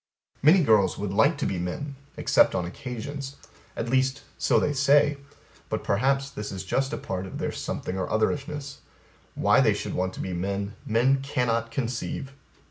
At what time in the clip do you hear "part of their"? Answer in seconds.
6.97-7.51